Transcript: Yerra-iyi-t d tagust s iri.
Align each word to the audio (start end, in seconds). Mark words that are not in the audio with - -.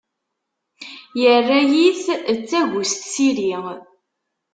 Yerra-iyi-t 1.21 2.05
d 2.37 2.39
tagust 2.49 3.01
s 3.11 3.13
iri. 3.29 3.51